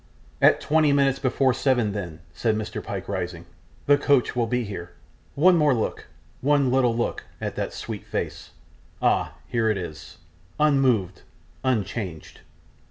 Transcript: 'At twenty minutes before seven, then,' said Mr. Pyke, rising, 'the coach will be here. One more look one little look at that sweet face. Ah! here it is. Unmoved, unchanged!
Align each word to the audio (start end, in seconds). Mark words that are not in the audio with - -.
'At 0.41 0.59
twenty 0.59 0.91
minutes 0.91 1.19
before 1.19 1.53
seven, 1.53 1.91
then,' 1.91 2.21
said 2.33 2.55
Mr. 2.55 2.83
Pyke, 2.83 3.07
rising, 3.07 3.45
'the 3.85 3.99
coach 3.99 4.35
will 4.35 4.47
be 4.47 4.63
here. 4.63 4.93
One 5.35 5.55
more 5.55 5.75
look 5.75 6.07
one 6.41 6.71
little 6.71 6.97
look 6.97 7.25
at 7.39 7.53
that 7.57 7.71
sweet 7.71 8.03
face. 8.07 8.49
Ah! 8.99 9.35
here 9.47 9.69
it 9.69 9.77
is. 9.77 10.17
Unmoved, 10.59 11.21
unchanged! 11.63 12.39